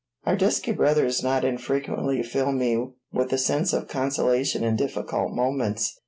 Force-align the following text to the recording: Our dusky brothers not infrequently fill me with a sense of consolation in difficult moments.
Our 0.23 0.35
dusky 0.35 0.71
brothers 0.71 1.21
not 1.21 1.45
infrequently 1.45 2.23
fill 2.23 2.53
me 2.53 2.91
with 3.13 3.31
a 3.33 3.37
sense 3.37 3.71
of 3.71 3.87
consolation 3.87 4.63
in 4.63 4.75
difficult 4.75 5.31
moments. 5.31 5.95